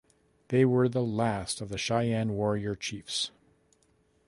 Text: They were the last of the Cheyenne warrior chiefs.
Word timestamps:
They 0.47 0.65
were 0.65 0.89
the 0.89 1.03
last 1.03 1.61
of 1.61 1.69
the 1.69 1.77
Cheyenne 1.77 2.33
warrior 2.33 2.73
chiefs. 2.73 3.29